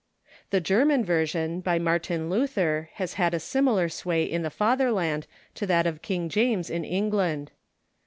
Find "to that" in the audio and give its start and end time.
5.53-5.85